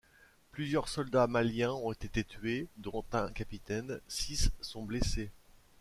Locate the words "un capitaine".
3.13-3.99